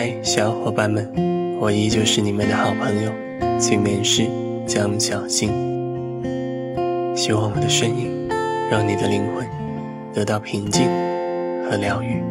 [0.00, 1.12] 嗨，小伙伴们，
[1.58, 3.10] 我依旧是你们的好朋友
[3.58, 4.28] 催眠师
[4.64, 5.48] 江小新。
[7.16, 8.28] 希望我的声音
[8.70, 9.44] 让你的灵魂
[10.14, 10.86] 得到平静
[11.68, 12.22] 和疗愈。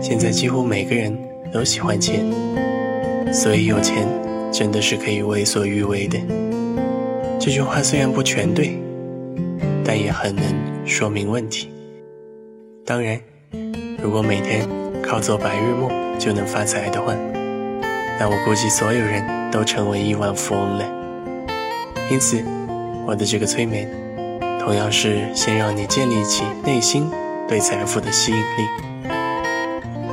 [0.00, 1.12] 现在几乎每个人
[1.52, 2.24] 都喜欢钱，
[3.32, 4.06] 所以有钱
[4.52, 6.16] 真的是可以为所欲为的。
[7.40, 8.78] 这句话虽然不全对，
[9.84, 10.44] 但也很能
[10.86, 11.70] 说明问题。
[12.84, 13.20] 当然，
[14.00, 14.64] 如果每天
[15.08, 17.14] 靠做白日梦就能发财的话，
[18.18, 20.84] 那我估计所有人都成为亿万富翁了。
[22.10, 22.42] 因此，
[23.06, 23.88] 我的这个催眠，
[24.58, 27.08] 同样是先让你建立起内心
[27.48, 28.66] 对财富的吸引力，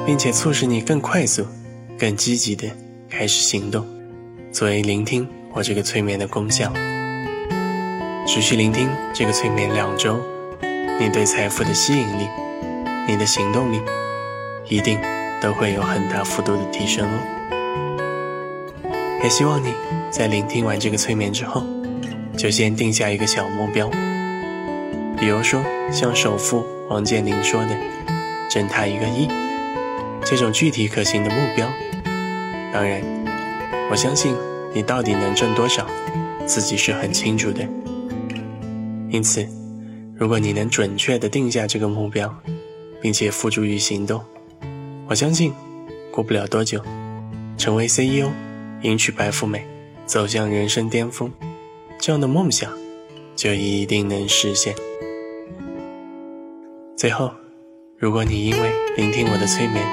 [0.05, 1.43] 并且促使你更快速、
[1.97, 2.71] 更积极地
[3.09, 3.83] 开始行动，
[4.51, 6.71] 作为聆听我这个催眠的功效。
[8.27, 10.19] 持续聆听这个催眠两周，
[10.99, 12.27] 你对财富的吸引力。
[13.05, 13.81] 你的行动力
[14.73, 14.99] 一定
[15.39, 17.19] 都会有很大幅度的提升哦。
[19.21, 19.71] 也希望你
[20.09, 21.63] 在聆听完这个催眠之后，
[22.35, 23.87] 就先定下一个小目标，
[25.15, 27.77] 比如说像首富王健林说的
[28.49, 29.27] “挣他一个亿”
[30.25, 31.71] 这种具体可行的目标。
[32.73, 32.99] 当然，
[33.91, 34.35] 我相信
[34.73, 35.85] 你到底能挣多少，
[36.47, 37.61] 自己是很清楚的。
[39.11, 39.47] 因此，
[40.17, 42.35] 如果你能准确地定下这个目标，
[42.99, 44.19] 并且付诸于行动，
[45.05, 45.53] 我相信，
[46.11, 46.81] 过不了多久，
[47.57, 48.29] 成为 CEO，
[48.81, 49.65] 迎娶白富美，
[50.05, 51.29] 走向人生巅峰，
[51.99, 52.71] 这样的梦想
[53.35, 54.73] 就一定能实现。
[56.95, 57.31] 最后，
[57.97, 59.85] 如果你因为聆听我的催眠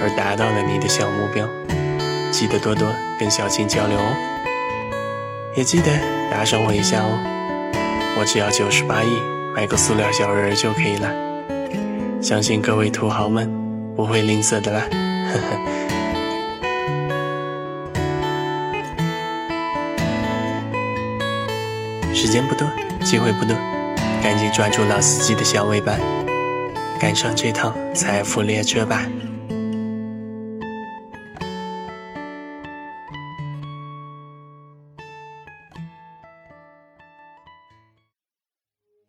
[0.00, 1.46] 而达到了你的小目标，
[2.32, 4.16] 记得多多跟小青交流哦，
[5.56, 5.92] 也记得
[6.30, 7.18] 打赏我一下哦，
[8.18, 9.08] 我只要九十八亿
[9.54, 11.12] 买个塑料小人就可以了。
[12.22, 13.48] 相信各位土豪们
[13.98, 14.86] 不会吝啬的啦，
[15.32, 15.58] 呵呵。
[22.14, 22.70] 时间不多，
[23.04, 23.56] 机会不多，
[24.22, 25.98] 赶紧抓住老司机的小尾巴，
[27.00, 29.04] 赶上这趟财富列车吧！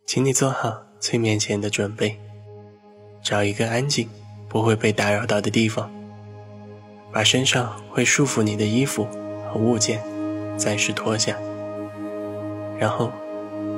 [0.07, 2.19] 请你做好催眠前的准备。
[3.21, 4.09] 找一个安静、
[4.49, 5.89] 不会被打扰到的地方，
[7.13, 9.07] 把身上会束缚你的衣服
[9.47, 10.01] 和物件
[10.57, 11.35] 暂时脱下，
[12.79, 13.11] 然后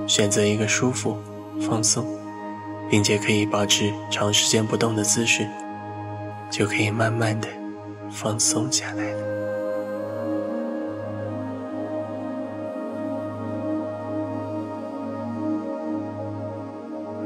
[0.08, 1.18] 选择一个舒服、
[1.60, 2.06] 放松，
[2.90, 5.46] 并且可以保持长时间不动的姿势，
[6.50, 7.50] 就可以慢慢的
[8.10, 9.28] 放松下来了。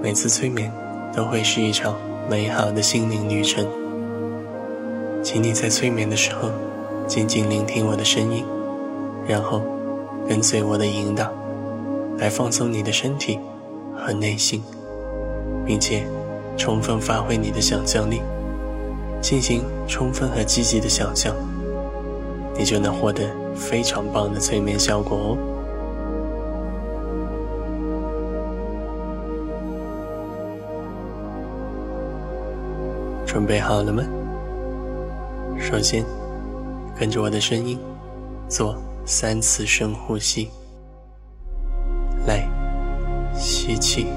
[0.01, 0.71] 每次催眠
[1.15, 1.95] 都会是一场。
[2.27, 3.63] 美好的心灵旅程，
[5.21, 6.49] 请你在催眠的时候
[7.05, 8.43] 静静聆听我的声音，
[9.27, 9.61] 然后
[10.27, 11.31] 跟随我的引导，
[12.17, 13.39] 来放松你的身体
[13.95, 14.63] 和内心，
[15.67, 16.03] 并且
[16.57, 18.21] 充分发挥你的想象力，
[19.21, 21.35] 进行充分和积极的想象，
[22.57, 23.23] 你就能获得
[23.55, 25.37] 非常棒的催眠效果哦。
[33.35, 34.01] 准备好了吗？
[35.59, 36.05] 首先，
[36.97, 37.77] 跟着我的声音
[38.47, 40.49] 做三次深呼吸。
[42.25, 42.47] 来，
[43.33, 44.07] 吸气，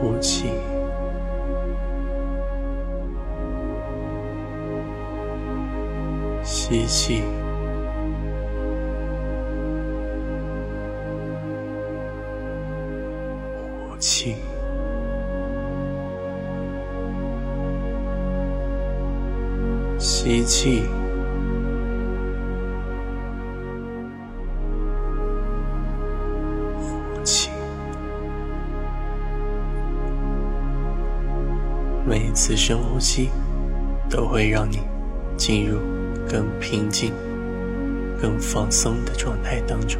[0.00, 0.48] 呼气，
[6.42, 7.22] 吸气。
[20.28, 20.82] 吸气，
[26.76, 27.48] 呼气。
[32.06, 33.30] 每一次深呼吸
[34.10, 34.80] 都会让你
[35.38, 35.78] 进入
[36.28, 37.10] 更平静、
[38.20, 39.98] 更放松的状态当中。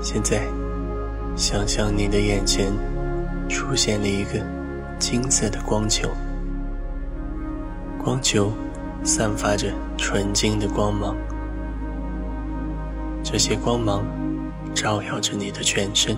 [0.00, 0.48] 现在，
[1.40, 2.70] 想象你的眼前
[3.48, 4.44] 出现了一个
[4.98, 6.10] 金色的光球，
[7.98, 8.52] 光球
[9.02, 11.16] 散发着纯净的光芒，
[13.24, 14.04] 这些光芒
[14.74, 16.14] 照耀着你的全身，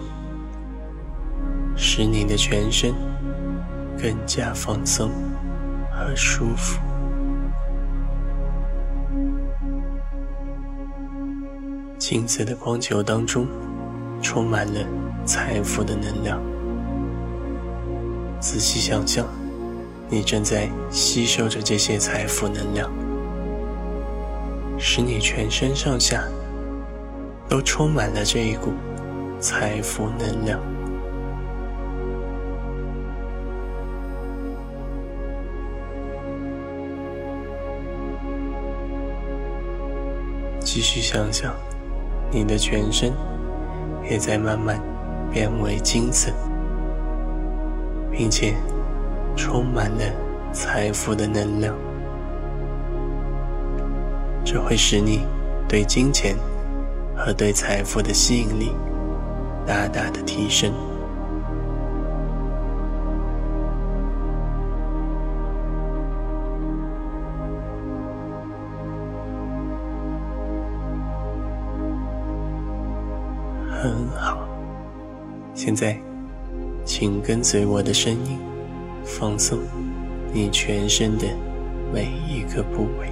[1.77, 2.93] 使你的全身
[3.97, 5.09] 更加放松
[5.93, 6.81] 和舒服。
[11.97, 13.47] 金色的光球当中，
[14.21, 14.81] 充满了
[15.25, 16.41] 财富的能量。
[18.41, 19.27] 仔细想象，
[20.09, 22.91] 你正在吸收着这些财富能量，
[24.79, 26.25] 使你全身上下
[27.49, 28.73] 都充满了这一股
[29.39, 30.59] 财富能量。
[40.61, 41.55] 继续想象，
[42.31, 43.13] 你的全身
[44.09, 44.81] 也在慢慢
[45.33, 46.31] 变为金色，
[48.11, 48.55] 并且
[49.35, 50.05] 充满了
[50.53, 51.75] 财富的能量。
[54.45, 55.27] 这会使你
[55.67, 56.37] 对金钱
[57.17, 58.73] 和对财富的吸引力
[59.67, 60.71] 大大的提升。
[75.65, 75.97] 现在，
[76.85, 78.37] 请跟随我的声音，
[79.05, 79.61] 放松
[80.35, 81.25] 你全身的
[81.95, 83.07] 每一个部位。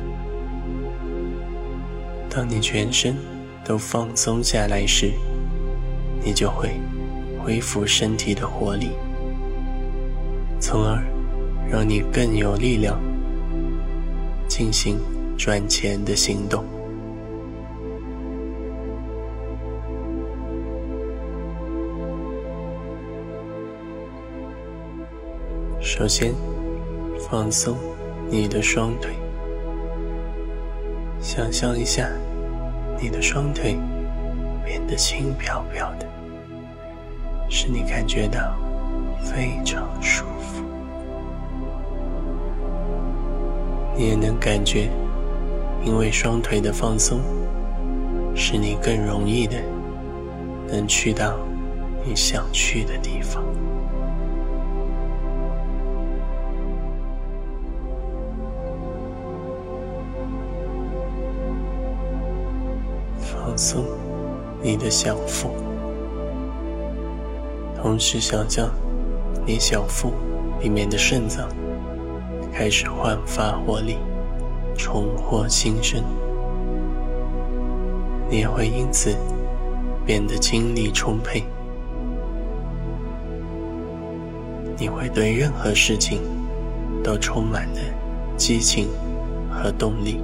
[2.28, 3.14] 当你全身
[3.64, 5.12] 都放松下来时，
[6.24, 6.70] 你就会
[7.38, 8.90] 恢复身体的活力，
[10.58, 11.00] 从而
[11.70, 13.00] 让你更有力量
[14.48, 14.98] 进行
[15.38, 16.64] 赚钱的行动。
[25.92, 26.32] 首先，
[27.18, 27.76] 放松
[28.30, 29.10] 你的双腿，
[31.20, 32.08] 想象一下，
[33.00, 33.76] 你的双腿
[34.64, 36.06] 变得轻飘飘的，
[37.48, 38.56] 使你感觉到
[39.20, 40.64] 非常舒服。
[43.96, 44.88] 你也能感觉，
[45.84, 47.20] 因为双腿的放松，
[48.32, 49.56] 使你更容易的
[50.68, 51.36] 能去到
[52.06, 53.42] 你想去的地方。
[64.62, 65.50] 你的小腹，
[67.74, 68.68] 同时想象
[69.46, 70.12] 你小腹
[70.60, 71.48] 里面的肾脏
[72.52, 73.96] 开始焕发活力，
[74.76, 76.04] 重获新生。
[78.28, 79.16] 你也会因此
[80.04, 81.42] 变得精力充沛，
[84.76, 86.20] 你会对任何事情
[87.02, 87.80] 都充满了
[88.36, 88.88] 激情
[89.50, 90.22] 和动力。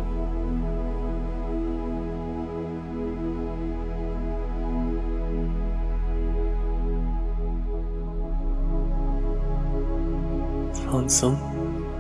[11.09, 11.37] 松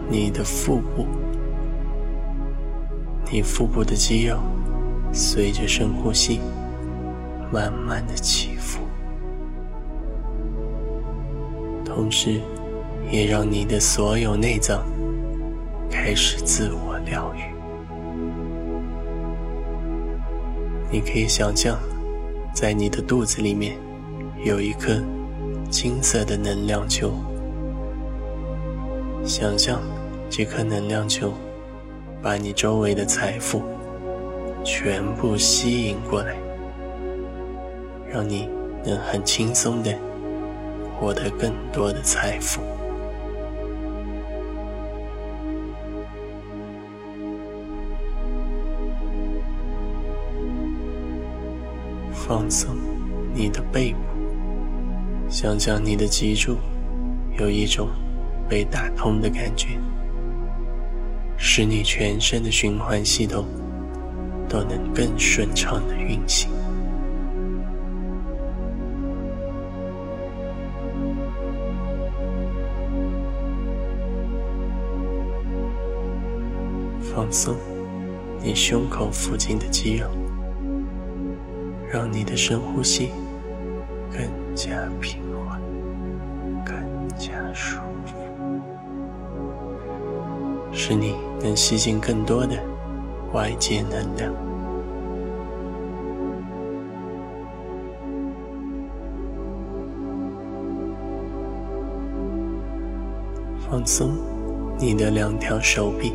[0.08, 1.06] 你的腹部，
[3.30, 4.38] 你腹部的肌肉
[5.12, 6.40] 随着深呼吸
[7.52, 8.80] 慢慢的起伏，
[11.84, 12.40] 同时
[13.10, 14.84] 也让你的所有内脏
[15.90, 17.40] 开始自我疗愈。
[20.90, 21.78] 你可以想象，
[22.52, 23.76] 在你的肚子里面
[24.44, 25.02] 有一颗
[25.68, 27.12] 金色的能量球。
[29.26, 29.82] 想象
[30.30, 31.32] 这颗能量球
[32.22, 33.60] 把你周围的财富
[34.64, 36.36] 全部吸引过来，
[38.08, 38.48] 让你
[38.84, 39.92] 能很轻松的
[40.96, 42.62] 获得更多的财富。
[52.12, 52.76] 放松
[53.34, 53.98] 你的背部，
[55.28, 56.56] 想象你的脊柱
[57.40, 57.88] 有一种。
[58.48, 59.78] 被打通的感觉，
[61.36, 63.44] 使你全身的循环系统
[64.48, 66.50] 都能更顺畅的运行。
[77.00, 77.56] 放松
[78.42, 80.06] 你胸口附近的肌肉，
[81.90, 83.10] 让你的深呼吸
[84.12, 84.20] 更
[84.54, 85.60] 加平缓，
[86.64, 86.76] 更
[87.18, 87.78] 加舒
[90.88, 92.56] 使你能吸进更多的
[93.32, 94.32] 外界能量，
[103.68, 104.12] 放松
[104.78, 106.12] 你的两条手臂，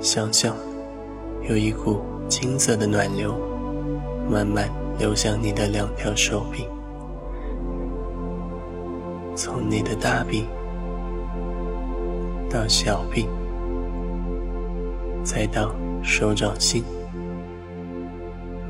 [0.00, 0.54] 想象
[1.48, 3.34] 有一股金色的暖流
[4.30, 6.68] 慢慢流向你的两条手臂，
[9.34, 10.44] 从你的大臂。
[12.54, 13.28] 到小臂，
[15.24, 16.84] 再到手掌心，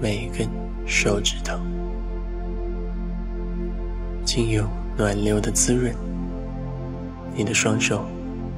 [0.01, 0.49] 每一根
[0.87, 1.59] 手指头，
[4.25, 4.65] 经由
[4.97, 5.95] 暖流的滋润，
[7.35, 8.07] 你的双手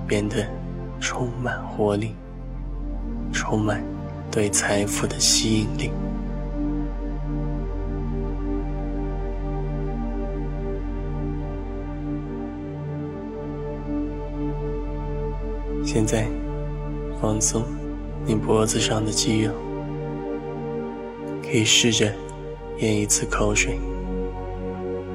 [0.07, 0.47] 变得
[1.01, 2.15] 充满活力，
[3.33, 3.83] 充满
[4.31, 5.91] 对财富的吸引力。
[15.87, 16.27] 现在，
[17.23, 17.63] 放松
[18.25, 19.53] 你脖子上的肌肉，
[21.41, 22.13] 可以试着
[22.79, 23.79] 咽一次口水，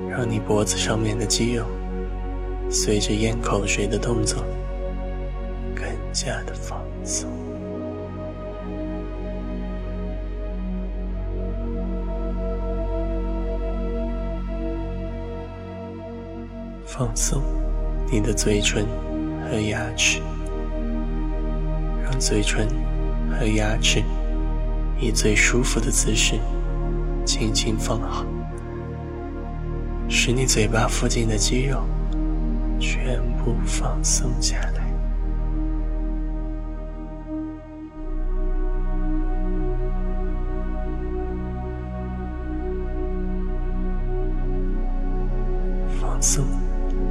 [0.10, 1.66] 让你脖子上面的肌肉
[2.70, 4.46] 随着咽口水的动作
[5.76, 7.30] 更加的放松。
[16.86, 17.42] 放松
[18.10, 18.86] 你的嘴唇
[19.50, 20.22] 和牙齿。
[22.22, 22.68] 嘴唇
[23.32, 24.04] 和牙齿
[25.00, 26.40] 以最舒服的姿势
[27.26, 28.24] 轻轻放好，
[30.08, 31.84] 使你嘴巴附近的肌肉
[32.80, 34.88] 全部放松下来。
[46.00, 46.46] 放松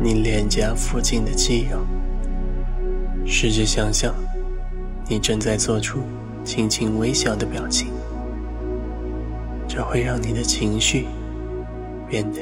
[0.00, 1.84] 你脸颊附近的肌肉，
[3.26, 4.14] 试着想象。
[5.10, 5.98] 你正在做出
[6.44, 7.88] 轻轻微笑的表情，
[9.66, 11.08] 这会让你的情绪
[12.08, 12.40] 变得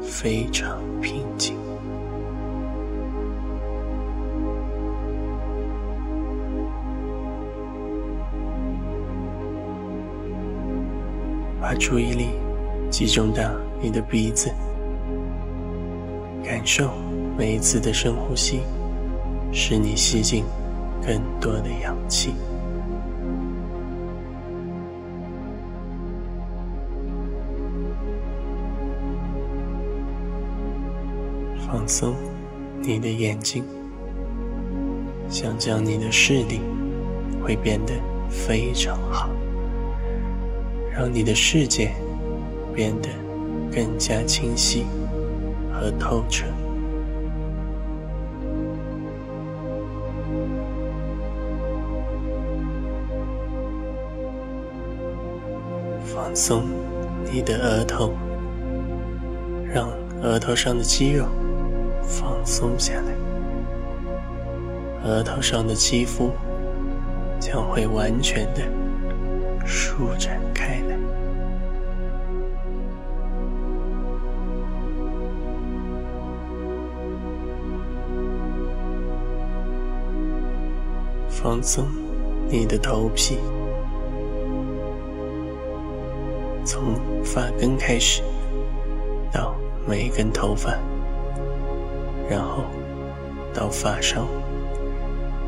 [0.00, 1.54] 非常平静。
[11.60, 12.28] 把注意力
[12.88, 13.42] 集中到
[13.82, 14.50] 你的鼻子，
[16.42, 16.90] 感受
[17.36, 18.60] 每一次的深呼吸，
[19.52, 20.42] 使你吸进。
[21.04, 22.34] 更多的氧气，
[31.66, 32.14] 放松
[32.82, 33.64] 你的眼睛，
[35.28, 36.60] 想象你的视力
[37.42, 37.94] 会变得
[38.28, 39.30] 非常好，
[40.92, 41.92] 让你的世界
[42.74, 43.08] 变得
[43.72, 44.84] 更加清晰
[45.72, 46.44] 和透彻。
[56.28, 56.64] 放松
[57.32, 58.12] 你的额头，
[59.72, 59.88] 让
[60.20, 61.24] 额头上的肌肉
[62.02, 63.14] 放松下来，
[65.08, 66.30] 额头上的肌肤
[67.40, 68.60] 将会完全的
[69.64, 70.98] 舒展开来。
[81.30, 81.86] 放松
[82.50, 83.38] 你的头皮。
[86.68, 86.94] 从
[87.24, 88.22] 发根开始，
[89.32, 89.54] 到
[89.86, 90.70] 每一根头发，
[92.28, 92.62] 然后
[93.54, 94.26] 到发梢，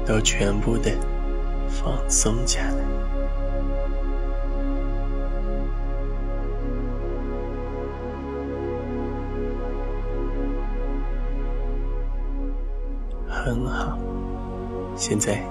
[0.07, 0.91] 都全部的
[1.69, 2.75] 放松下来。
[13.29, 13.99] 很好，
[14.97, 15.45] 现在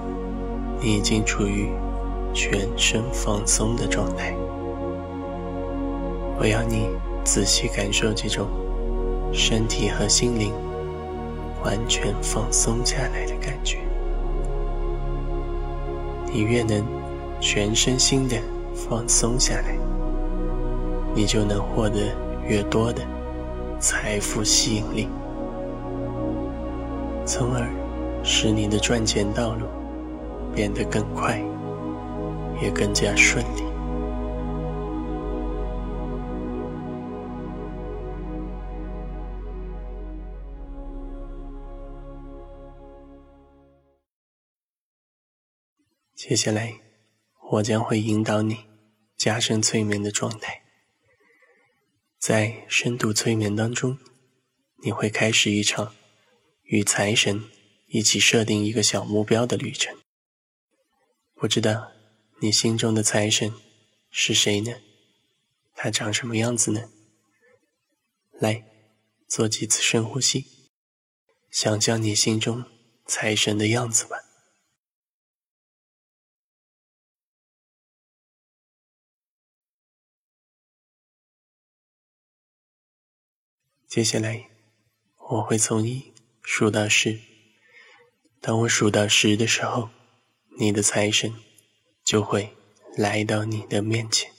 [0.80, 1.70] 你已经处于
[2.34, 4.34] 全身放松的状态。
[6.40, 6.88] 我要你
[7.22, 8.48] 仔细感受这种
[9.30, 10.54] 身体和心灵
[11.62, 13.76] 完全放松下来的感觉。
[16.32, 16.82] 你越能
[17.40, 18.38] 全身心的
[18.74, 19.76] 放松下来，
[21.14, 22.00] 你就能获得
[22.48, 23.02] 越多的
[23.78, 25.08] 财富吸引力，
[27.26, 27.68] 从而
[28.24, 29.66] 使你的赚钱道路
[30.54, 31.38] 变得更快，
[32.62, 33.59] 也更加顺利。
[46.30, 46.80] 接下来，
[47.50, 48.64] 我将会引导你
[49.16, 50.62] 加深催眠的状态。
[52.20, 53.98] 在深度催眠当中，
[54.84, 55.92] 你会开始一场
[56.62, 57.50] 与财神
[57.88, 59.98] 一起设定一个小目标的旅程。
[61.34, 61.90] 不知道
[62.40, 63.52] 你心中的财神
[64.08, 64.76] 是谁呢？
[65.74, 66.88] 他长什么样子呢？
[68.38, 68.64] 来，
[69.26, 70.46] 做几次深呼吸，
[71.50, 72.64] 想象你心中
[73.04, 74.29] 财神的样子吧。
[83.90, 84.48] 接下来
[85.30, 87.18] 我会从一数到十。
[88.40, 89.90] 当我数到十的时候
[90.60, 91.34] 你的财神
[92.04, 92.54] 就会
[92.96, 94.30] 来到你的面前。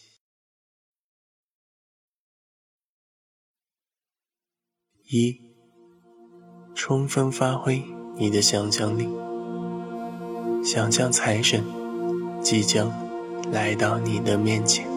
[5.09, 5.37] 一
[6.73, 7.83] 充分发挥
[8.15, 9.03] 你的想象力。
[10.63, 11.61] 想象财神
[12.41, 12.89] 即将
[13.51, 14.90] 来到你的面前。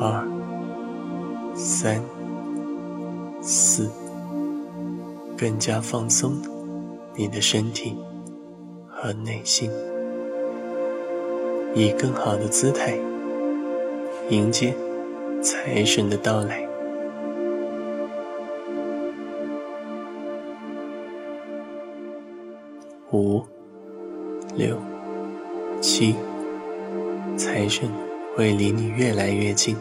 [0.00, 0.24] 二、
[1.56, 2.00] 三、
[3.42, 3.90] 四，
[5.36, 6.40] 更加放松
[7.16, 7.96] 你的身体
[8.88, 9.68] 和内心，
[11.74, 12.96] 以更好的姿态
[14.30, 14.72] 迎接
[15.42, 16.64] 财神的到来。
[23.10, 23.42] 五、
[24.54, 24.76] 六、
[25.80, 26.14] 七，
[27.36, 27.88] 财神
[28.38, 29.76] 会离你越来越近。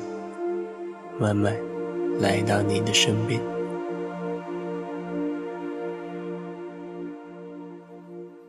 [1.20, 1.56] 慢慢
[2.20, 3.40] 来到你的身边。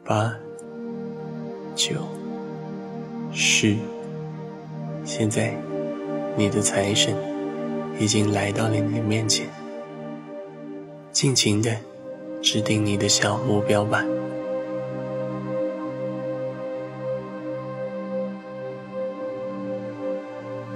[0.03, 0.35] 八、
[1.75, 1.97] 九、
[3.35, 3.77] 十，
[5.05, 5.55] 现在
[6.39, 7.15] 你的财神
[7.99, 9.47] 已经来到了你的面前，
[11.13, 11.71] 尽情的
[12.41, 14.03] 制定你的小目标吧。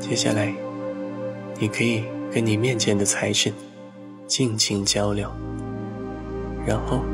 [0.03, 0.53] 接下来。
[1.61, 3.53] 你可以跟你面前的财神
[4.27, 5.31] 尽情交流，
[6.67, 7.05] 然后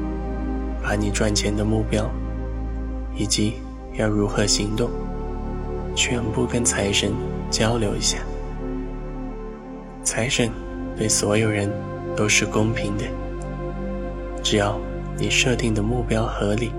[0.83, 2.11] 把你赚钱的目标
[3.15, 3.55] 以及
[3.99, 4.89] 要如何行动，
[5.95, 7.13] 全部跟财神
[7.51, 8.19] 交流一下。
[10.03, 10.51] 财神
[10.97, 11.71] 对所有人
[12.17, 13.05] 都是公平的，
[14.43, 14.81] 只要
[15.19, 16.73] 你设定的目标合理、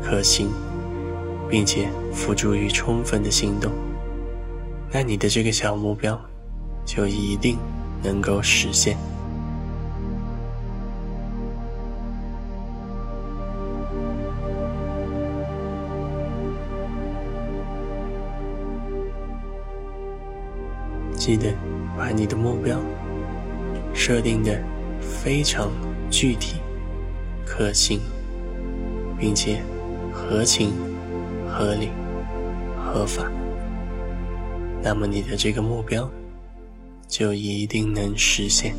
[0.00, 0.48] 可行，
[1.50, 3.72] 并且付诸于充分的行动，
[4.92, 6.20] 那你的这个小目标。
[6.84, 7.56] 就一定
[8.02, 8.96] 能够实现。
[21.14, 21.54] 记得
[21.96, 22.80] 把你的目标
[23.94, 24.60] 设定的
[25.00, 25.70] 非常
[26.10, 26.56] 具体、
[27.46, 28.00] 可行，
[29.16, 29.62] 并且
[30.12, 30.72] 合情、
[31.48, 31.90] 合理、
[32.76, 33.30] 合法。
[34.82, 36.10] 那么你的这个目标。
[37.12, 38.74] 就一定能实现。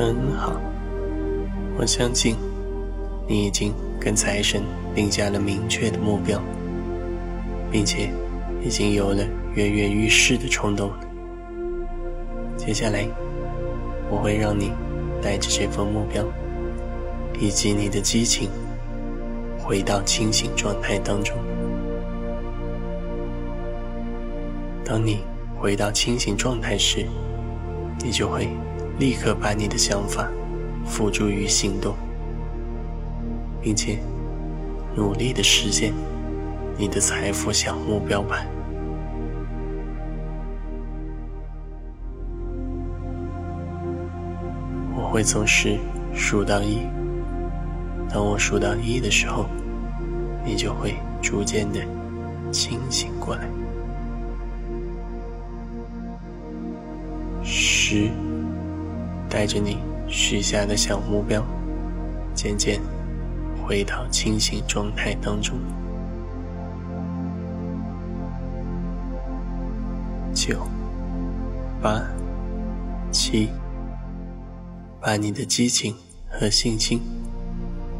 [0.00, 0.58] 很好，
[1.76, 2.34] 我相信
[3.28, 4.62] 你已经跟财神
[4.94, 6.40] 定下了明确的目标，
[7.70, 8.10] 并且
[8.64, 9.22] 已经有了
[9.54, 11.00] 跃跃欲试的冲动了。
[12.56, 13.06] 接下来，
[14.10, 14.72] 我会让你
[15.20, 16.24] 带着这份目标
[17.38, 18.48] 以及你的激情，
[19.58, 21.36] 回到清醒状态当中。
[24.82, 25.18] 当你
[25.58, 27.06] 回到清醒状态时，
[28.02, 28.48] 你就会。
[29.00, 30.28] 立刻把你的想法
[30.84, 31.94] 付诸于行动，
[33.62, 33.98] 并且
[34.94, 35.94] 努力的实现
[36.76, 38.44] 你的财富小目标吧。
[44.94, 45.78] 我会从十
[46.12, 46.80] 数到一，
[48.06, 49.46] 当我数到一的时候，
[50.44, 51.80] 你就会逐渐的
[52.52, 53.48] 清醒过来。
[57.42, 58.10] 十。
[59.30, 61.40] 带着你许下的小目标，
[62.34, 62.80] 渐渐
[63.64, 65.56] 回到清醒状态当中。
[70.34, 70.66] 九、
[71.80, 72.02] 八、
[73.12, 73.48] 七，
[75.00, 75.94] 把你的激情
[76.28, 77.00] 和信心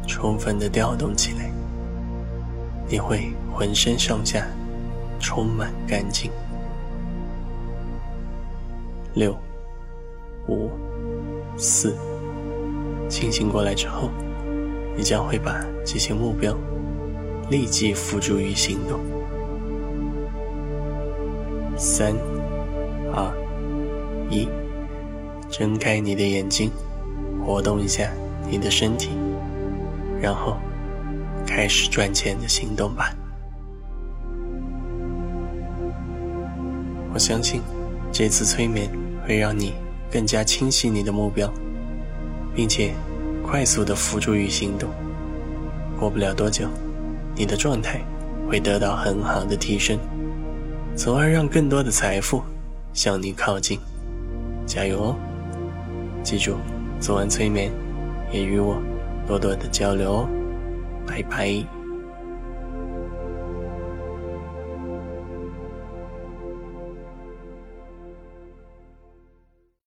[0.05, 1.49] 充分的调动起来，
[2.89, 4.45] 你会浑身上下
[5.17, 6.29] 充满干劲。
[9.13, 9.33] 六、
[10.49, 10.69] 五。
[11.63, 11.95] 四，
[13.07, 14.09] 清醒过来之后，
[14.97, 16.57] 你将会把这些目标
[17.51, 18.99] 立即付诸于行动。
[21.77, 22.15] 三、
[23.13, 23.31] 二、
[24.31, 24.47] 一，
[25.51, 26.71] 睁开你的眼睛，
[27.45, 28.11] 活动一下
[28.49, 29.11] 你的身体，
[30.19, 30.57] 然后
[31.45, 33.15] 开始赚钱的行动吧。
[37.13, 37.61] 我相信
[38.11, 38.89] 这次催眠
[39.27, 39.75] 会让你
[40.11, 41.51] 更加清晰你的目标，
[42.53, 42.93] 并且
[43.41, 44.89] 快速的付诸于行动。
[45.97, 46.67] 过不了多久，
[47.35, 48.01] 你的状态
[48.49, 49.97] 会得到很好的提升，
[50.95, 52.41] 从而让更多的财富
[52.93, 53.79] 向你靠近。
[54.65, 55.15] 加油哦！
[56.23, 56.55] 记住，
[56.99, 57.71] 做完催眠
[58.31, 58.81] 也与我
[59.27, 60.29] 多多的交流哦。
[61.07, 61.80] 拜拜。